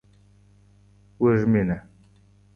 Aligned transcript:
وږمینه 1.21 1.77